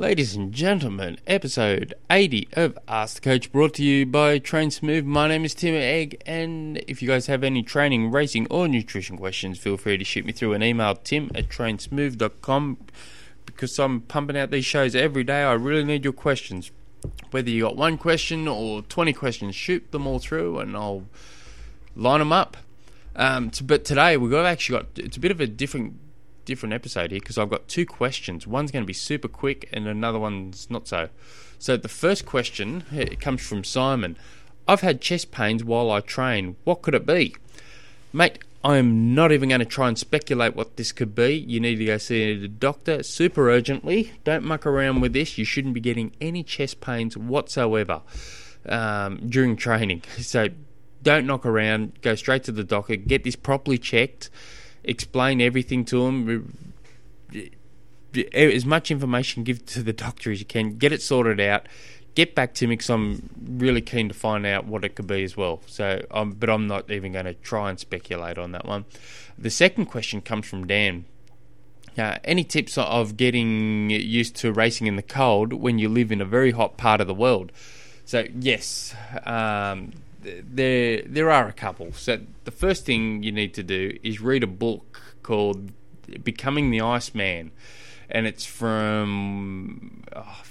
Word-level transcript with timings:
Ladies 0.00 0.34
and 0.34 0.50
gentlemen, 0.50 1.18
episode 1.26 1.92
80 2.08 2.48
of 2.54 2.78
Ask 2.88 3.16
the 3.16 3.20
Coach 3.20 3.52
brought 3.52 3.74
to 3.74 3.84
you 3.84 4.06
by 4.06 4.38
Train 4.38 4.70
Smooth. 4.70 5.04
My 5.04 5.28
name 5.28 5.44
is 5.44 5.52
Tim 5.52 5.74
Egg, 5.74 6.22
and 6.24 6.78
if 6.88 7.02
you 7.02 7.08
guys 7.08 7.26
have 7.26 7.44
any 7.44 7.62
training, 7.62 8.10
racing, 8.10 8.46
or 8.48 8.66
nutrition 8.66 9.18
questions, 9.18 9.58
feel 9.58 9.76
free 9.76 9.98
to 9.98 10.04
shoot 10.06 10.24
me 10.24 10.32
through 10.32 10.54
an 10.54 10.62
email, 10.62 10.94
tim 10.94 11.30
at 11.34 11.50
trainsmooth.com. 11.50 12.78
Because 13.44 13.78
I'm 13.78 14.00
pumping 14.00 14.38
out 14.38 14.50
these 14.50 14.64
shows 14.64 14.94
every 14.94 15.22
day, 15.22 15.42
I 15.42 15.52
really 15.52 15.84
need 15.84 16.04
your 16.04 16.14
questions. 16.14 16.70
Whether 17.30 17.50
you 17.50 17.64
got 17.64 17.76
one 17.76 17.98
question 17.98 18.48
or 18.48 18.80
20 18.80 19.12
questions, 19.12 19.54
shoot 19.54 19.92
them 19.92 20.06
all 20.06 20.18
through 20.18 20.60
and 20.60 20.74
I'll 20.74 21.04
line 21.94 22.20
them 22.20 22.32
up. 22.32 22.56
Um, 23.14 23.50
but 23.64 23.84
today 23.84 24.16
we've 24.16 24.32
actually 24.32 24.78
got, 24.78 24.86
it's 24.96 25.18
a 25.18 25.20
bit 25.20 25.30
of 25.30 25.42
a 25.42 25.46
different 25.46 25.98
different 26.50 26.74
episode 26.74 27.12
here 27.12 27.20
because 27.20 27.38
I've 27.38 27.48
got 27.48 27.68
two 27.68 27.86
questions. 27.86 28.46
One's 28.46 28.70
going 28.70 28.82
to 28.82 28.86
be 28.86 28.92
super 28.92 29.28
quick 29.28 29.68
and 29.72 29.86
another 29.86 30.18
one's 30.18 30.68
not 30.68 30.86
so. 30.88 31.08
So 31.58 31.76
the 31.76 31.88
first 31.88 32.26
question 32.26 32.84
it 32.92 33.20
comes 33.20 33.40
from 33.40 33.64
Simon. 33.64 34.18
I've 34.68 34.82
had 34.82 35.00
chest 35.00 35.30
pains 35.30 35.64
while 35.64 35.90
I 35.90 36.00
train. 36.00 36.56
What 36.64 36.82
could 36.82 36.94
it 36.94 37.06
be? 37.06 37.36
Mate, 38.12 38.40
I'm 38.62 39.14
not 39.14 39.32
even 39.32 39.48
going 39.48 39.60
to 39.60 39.64
try 39.64 39.88
and 39.88 39.96
speculate 39.96 40.54
what 40.54 40.76
this 40.76 40.92
could 40.92 41.14
be. 41.14 41.34
You 41.34 41.60
need 41.60 41.76
to 41.76 41.84
go 41.84 41.98
see 41.98 42.44
a 42.44 42.48
doctor 42.48 43.02
super 43.02 43.48
urgently. 43.48 44.12
Don't 44.24 44.44
muck 44.44 44.66
around 44.66 45.00
with 45.00 45.12
this. 45.12 45.38
You 45.38 45.44
shouldn't 45.44 45.74
be 45.74 45.80
getting 45.80 46.12
any 46.20 46.42
chest 46.42 46.80
pains 46.80 47.16
whatsoever 47.16 48.02
um, 48.68 49.28
during 49.28 49.56
training. 49.56 50.02
So 50.20 50.48
don't 51.02 51.26
knock 51.26 51.46
around. 51.46 52.02
Go 52.02 52.14
straight 52.14 52.44
to 52.44 52.52
the 52.52 52.64
doctor. 52.64 52.96
Get 52.96 53.24
this 53.24 53.36
properly 53.36 53.78
checked 53.78 54.28
explain 54.84 55.40
everything 55.40 55.84
to 55.86 56.04
them. 56.04 56.72
As 58.34 58.66
much 58.66 58.90
information 58.90 59.44
give 59.44 59.64
to 59.66 59.82
the 59.82 59.92
doctor 59.92 60.32
as 60.32 60.40
you 60.40 60.46
can. 60.46 60.78
Get 60.78 60.92
it 60.92 61.02
sorted 61.02 61.40
out. 61.40 61.66
Get 62.16 62.34
back 62.34 62.54
to 62.54 62.66
me 62.66 62.74
because 62.74 62.90
I'm 62.90 63.30
really 63.40 63.80
keen 63.80 64.08
to 64.08 64.14
find 64.14 64.44
out 64.44 64.66
what 64.66 64.84
it 64.84 64.96
could 64.96 65.06
be 65.06 65.22
as 65.22 65.36
well. 65.36 65.60
So, 65.66 66.04
um, 66.10 66.32
but 66.32 66.50
I'm 66.50 66.66
not 66.66 66.90
even 66.90 67.12
going 67.12 67.26
to 67.26 67.34
try 67.34 67.70
and 67.70 67.78
speculate 67.78 68.36
on 68.36 68.50
that 68.52 68.66
one. 68.66 68.84
The 69.38 69.50
second 69.50 69.86
question 69.86 70.20
comes 70.20 70.46
from 70.46 70.66
Dan. 70.66 71.04
Uh, 71.96 72.18
any 72.24 72.44
tips 72.44 72.78
of 72.78 73.16
getting 73.16 73.90
used 73.90 74.36
to 74.36 74.52
racing 74.52 74.86
in 74.86 74.96
the 74.96 75.02
cold 75.02 75.52
when 75.52 75.78
you 75.78 75.88
live 75.88 76.10
in 76.10 76.20
a 76.20 76.24
very 76.24 76.50
hot 76.50 76.76
part 76.76 77.00
of 77.00 77.06
the 77.06 77.14
world? 77.14 77.52
So 78.04 78.26
yes, 78.38 78.94
um, 79.24 79.92
there 80.22 81.02
there 81.06 81.30
are 81.30 81.48
a 81.48 81.52
couple. 81.52 81.92
So 81.92 82.20
the 82.44 82.50
first 82.50 82.84
thing 82.84 83.22
you 83.22 83.32
need 83.32 83.54
to 83.54 83.62
do 83.62 83.98
is 84.02 84.20
read 84.20 84.42
a 84.42 84.48
book 84.48 85.16
called 85.22 85.72
Becoming 86.22 86.70
the 86.70 86.80
Iceman, 86.80 87.52
and 88.08 88.26
it's 88.26 88.44
from 88.44 90.04
oh, 90.14 90.42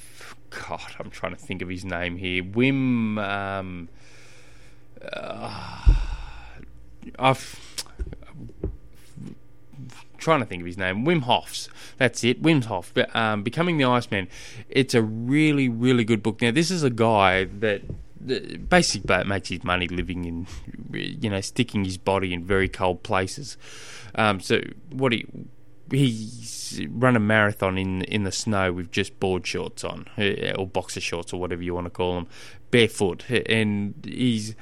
God, 0.50 0.96
I'm 1.00 1.10
trying 1.10 1.34
to 1.34 1.40
think 1.40 1.62
of 1.62 1.70
his 1.70 1.86
name 1.86 2.18
here. 2.18 2.44
Wim. 2.44 3.18
Um, 3.18 3.90
uh, 5.14 5.96
I've 7.18 7.86
trying 10.20 10.42
to 10.42 10.46
think 10.46 10.62
of 10.62 10.68
his 10.68 10.78
name. 10.78 11.06
Wim 11.06 11.24
Hof's. 11.24 11.70
That's 11.98 12.24
it. 12.24 12.42
Wim 12.42 12.66
Hof. 12.66 12.92
But 12.94 13.14
um, 13.16 13.44
Becoming 13.44 13.78
the 13.78 13.86
Iceman. 13.86 14.28
It's 14.70 14.94
a 14.94 15.02
really, 15.02 15.70
really 15.70 16.04
good 16.04 16.22
book. 16.22 16.42
Now, 16.42 16.52
this 16.52 16.70
is 16.70 16.84
a 16.84 16.90
guy 16.90 17.46
that 17.46 17.82
basically 18.26 19.24
makes 19.24 19.50
his 19.50 19.64
money 19.64 19.88
living 19.88 20.26
in, 20.26 20.48
you 20.92 21.30
know, 21.30 21.42
sticking 21.42 21.86
his 21.86 21.98
body 21.98 22.34
in 22.34 22.44
very 22.44 22.70
cold 22.70 23.04
places. 23.04 23.58
Um, 24.16 24.40
so 24.40 24.62
what 24.92 25.12
he 25.14 25.26
he's 25.92 26.82
run 26.90 27.16
a 27.16 27.20
marathon 27.20 27.78
in 27.78 28.04
in 28.04 28.24
the 28.24 28.32
snow 28.32 28.72
with 28.72 28.92
just 28.92 29.20
board 29.20 29.46
shorts 29.46 29.84
on 29.84 30.08
uh, 30.18 30.54
or 30.58 30.68
boxer 30.68 31.02
shorts 31.02 31.34
or 31.34 31.40
whatever 31.40 31.64
you 31.64 31.74
want 31.74 31.86
to 31.86 31.92
call 31.92 32.16
them, 32.16 32.28
barefoot, 32.72 33.30
and 33.30 33.94
he's 34.06 34.56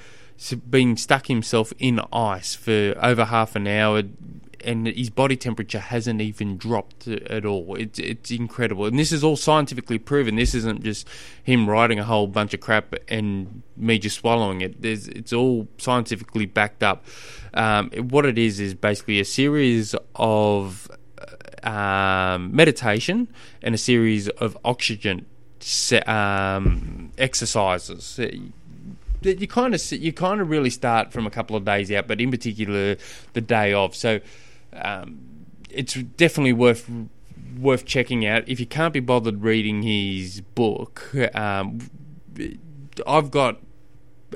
been 0.70 0.96
stuck 0.96 1.28
himself 1.28 1.74
in 1.80 2.00
ice 2.14 2.54
for 2.54 2.94
over 3.02 3.26
half 3.26 3.56
an 3.56 3.68
hour 3.68 4.04
and 4.64 4.88
his 4.88 5.10
body 5.10 5.36
temperature 5.36 5.80
hasn't 5.80 6.22
even 6.22 6.58
dropped 6.58 7.08
at 7.08 7.46
all. 7.46 7.76
It's 7.76 8.00
it's 8.00 8.32
incredible, 8.32 8.86
and 8.86 8.98
this 8.98 9.12
is 9.12 9.24
all 9.24 9.36
scientifically 9.36 10.00
proven. 10.00 10.36
This 10.36 10.54
isn't 10.56 10.84
just 10.84 11.08
him 11.44 11.70
writing 11.70 12.00
a 12.00 12.04
whole 12.04 12.28
bunch 12.28 12.54
of 12.54 12.60
crap 12.60 12.96
and 13.08 13.62
me 13.76 14.00
just 14.00 14.18
swallowing 14.18 14.62
it. 14.62 14.82
There's, 14.82 15.08
it's 15.08 15.34
all 15.34 15.68
scientifically 15.78 16.46
backed 16.46 16.84
up. 16.84 17.06
Um, 17.54 17.90
what 17.92 18.26
it 18.26 18.38
is 18.38 18.60
is 18.60 18.74
basically 18.74 19.20
a 19.20 19.26
series 19.26 19.96
of 20.16 20.90
um, 21.64 22.56
meditation 22.56 23.28
and 23.62 23.76
a 23.76 23.78
series 23.78 24.30
of 24.30 24.58
oxygen 24.64 25.26
um, 26.06 27.12
exercises 27.18 28.20
you 29.22 29.48
kind 29.48 29.74
of 29.74 29.92
you 29.92 30.14
kind 30.14 30.42
of 30.42 30.50
really 30.50 30.70
start 30.70 31.12
from 31.12 31.26
a 31.26 31.30
couple 31.30 31.56
of 31.56 31.66
days 31.66 31.92
out, 31.92 32.08
but 32.08 32.22
in 32.22 32.32
particular 32.32 32.98
the 33.34 33.42
day 33.42 33.74
of. 33.74 33.96
So 33.96 34.20
um, 34.74 35.20
it's 35.70 35.94
definitely 35.94 36.54
worth 36.54 36.90
worth 37.58 37.86
checking 37.86 38.26
out. 38.26 38.48
If 38.48 38.60
you 38.60 38.66
can't 38.66 38.94
be 38.94 39.00
bothered 39.00 39.42
reading 39.42 39.82
his 39.82 40.42
book, 40.42 41.14
um, 41.34 41.80
I've 43.06 43.32
got 43.32 43.60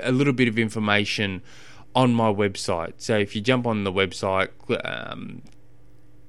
a 0.02 0.12
little 0.12 0.34
bit 0.34 0.48
of 0.48 0.58
information 0.58 1.42
on 1.94 2.14
my 2.14 2.32
website. 2.32 2.94
So 2.98 3.18
if 3.18 3.36
you 3.36 3.42
jump 3.42 3.68
on 3.68 3.84
the 3.84 3.92
website, 3.92 4.50
um, 4.86 5.42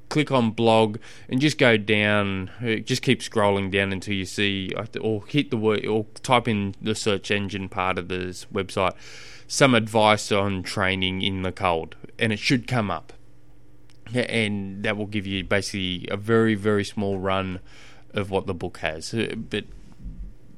click 0.08 0.30
on 0.30 0.50
blog, 0.50 0.98
and 1.28 1.40
just 1.40 1.56
go 1.56 1.76
down. 1.76 2.50
Just 2.84 3.02
keep 3.02 3.20
scrolling 3.20 3.70
down 3.70 3.92
until 3.92 4.14
you 4.14 4.26
see, 4.26 4.72
or 5.00 5.24
hit 5.26 5.50
the 5.50 5.56
word, 5.56 5.86
or 5.86 6.06
type 6.22 6.46
in 6.48 6.74
the 6.82 6.94
search 6.94 7.30
engine 7.30 7.68
part 7.68 7.98
of 7.98 8.08
this 8.08 8.46
website, 8.52 8.92
some 9.46 9.74
advice 9.74 10.30
on 10.30 10.62
training 10.62 11.22
in 11.22 11.42
the 11.42 11.52
cold, 11.52 11.96
and 12.18 12.32
it 12.32 12.38
should 12.38 12.66
come 12.66 12.90
up 12.90 13.12
and 14.14 14.82
that 14.84 14.96
will 14.96 15.06
give 15.06 15.26
you 15.26 15.44
basically 15.44 16.06
a 16.10 16.16
very 16.16 16.54
very 16.54 16.84
small 16.84 17.18
run 17.18 17.60
of 18.14 18.30
what 18.30 18.46
the 18.46 18.54
book 18.54 18.78
has. 18.78 19.14
Uh, 19.14 19.34
but 19.36 19.64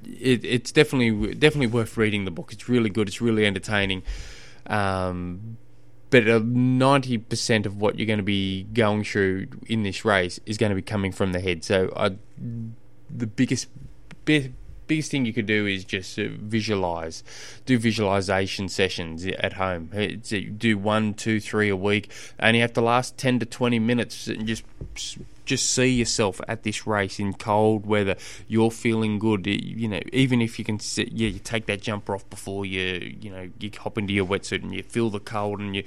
it, 0.05 0.45
it's 0.45 0.73
definitely 0.73 1.35
definitely 1.35 1.69
worth 1.69 1.97
reading 1.97 2.25
the 2.25 2.31
book. 2.31 2.53
It's 2.53 2.69
really 2.69 2.91
good. 2.91 3.09
It's 3.09 3.21
really 3.21 3.47
entertaining. 3.47 4.03
Um, 4.67 5.57
but 6.11 6.25
ninety 6.45 7.19
percent 7.19 7.67
of 7.67 7.81
what 7.81 7.99
you're 7.99 8.07
going 8.07 8.19
to 8.19 8.23
be 8.23 8.65
going 8.65 9.05
through 9.05 9.49
in 9.67 9.83
this 9.83 10.05
race 10.05 10.39
is 10.47 10.57
going 10.57 10.71
to 10.71 10.77
be 10.77 10.83
coming 10.83 11.13
from 11.13 11.33
the 11.33 11.41
head. 11.41 11.65
So, 11.65 11.93
I, 11.97 12.17
the 13.11 13.27
biggest 13.27 13.69
biggest 14.87 15.11
thing 15.11 15.25
you 15.25 15.33
could 15.33 15.47
do 15.47 15.67
is 15.67 15.85
just 15.85 16.17
visualize, 16.17 17.23
do 17.67 17.79
visualization 17.79 18.69
sessions 18.69 19.27
at 19.27 19.55
home. 19.55 19.91
It's, 19.93 20.31
do 20.31 20.79
one, 20.79 21.15
two, 21.15 21.41
three 21.41 21.69
a 21.69 21.77
week, 21.77 22.11
and 22.39 22.57
you 22.57 22.63
have 22.63 22.73
to 22.75 22.81
last 22.81 23.17
ten 23.17 23.39
to 23.39 23.47
twenty 23.47 23.79
minutes, 23.79 24.27
and 24.27 24.47
just 24.47 24.65
just 25.45 25.71
see 25.71 25.89
yourself 25.89 26.41
at 26.49 26.63
this 26.63 26.87
race 26.87 27.19
in 27.19 27.35
cold 27.35 27.87
weather. 27.87 28.17
You're 28.49 28.71
feeling 28.71 29.19
good, 29.19 29.47
you 29.47 29.89
know. 29.89 30.01
Even 30.13 30.41
if 30.41 30.59
you 30.59 30.65
can, 30.65 30.81
sit, 30.81 31.13
yeah, 31.13 31.29
you 31.29 31.39
take 31.39 31.67
that 31.67 31.83
jumper 31.83 32.15
off 32.15 32.29
before 32.31 32.65
you, 32.65 33.17
you 33.21 33.31
know, 33.31 33.51
you 33.59 33.71
hop 33.79 33.99
into 33.99 34.13
your 34.13 34.27
wetsuit 34.27 34.63
and 34.63 34.75
you 34.75 34.83
feel 34.83 35.11
the 35.11 35.21
cold, 35.21 35.61
and 35.61 35.77
you, 35.77 35.85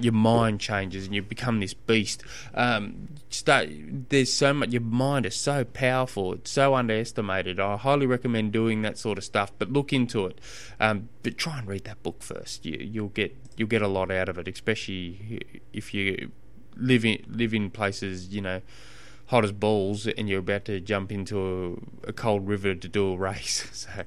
your 0.00 0.12
mind 0.12 0.60
changes 0.60 1.06
and 1.06 1.14
you 1.14 1.22
become 1.22 1.60
this 1.60 1.74
beast. 1.74 2.22
Um, 2.54 3.08
start. 3.30 3.68
There's 4.08 4.32
so 4.32 4.52
much. 4.52 4.70
Your 4.70 4.82
mind 4.82 5.26
is 5.26 5.36
so 5.36 5.64
powerful. 5.64 6.32
It's 6.34 6.50
so 6.50 6.74
underestimated. 6.74 7.60
I 7.60 7.76
highly 7.76 8.06
recommend 8.06 8.52
doing 8.52 8.82
that 8.82 8.98
sort 8.98 9.18
of 9.18 9.24
stuff. 9.24 9.52
But 9.58 9.70
look 9.70 9.92
into 9.92 10.26
it. 10.26 10.40
Um, 10.80 11.08
but 11.22 11.36
try 11.36 11.58
and 11.58 11.68
read 11.68 11.84
that 11.84 12.02
book 12.02 12.22
first. 12.22 12.64
You, 12.64 12.78
you'll 12.80 13.08
get 13.08 13.36
you'll 13.56 13.68
get 13.68 13.82
a 13.82 13.88
lot 13.88 14.10
out 14.10 14.28
of 14.28 14.38
it, 14.38 14.48
especially 14.48 15.62
if 15.72 15.94
you 15.94 16.32
live 16.78 17.04
in 17.04 17.24
live 17.28 17.52
in 17.52 17.70
places 17.70 18.28
you 18.28 18.40
know 18.40 18.60
hot 19.26 19.44
as 19.44 19.52
balls 19.52 20.06
and 20.06 20.28
you're 20.28 20.40
about 20.40 20.64
to 20.64 20.80
jump 20.80 21.12
into 21.12 21.80
a, 22.04 22.08
a 22.08 22.12
cold 22.12 22.48
river 22.48 22.74
to 22.74 22.88
do 22.88 23.12
a 23.12 23.16
race. 23.16 23.68
so. 23.72 24.04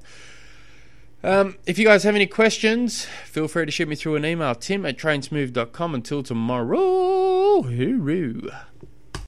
Um, 1.23 1.57
if 1.67 1.77
you 1.77 1.85
guys 1.85 2.03
have 2.03 2.15
any 2.15 2.25
questions, 2.25 3.05
feel 3.25 3.47
free 3.47 3.65
to 3.65 3.71
shoot 3.71 3.87
me 3.87 3.95
through 3.95 4.15
an 4.15 4.25
email, 4.25 4.55
tim 4.55 4.85
at 4.87 4.97
trainsmooth.com. 4.97 5.93
Until 5.93 6.23
tomorrow, 6.23 7.61
hooroo. 7.61 8.51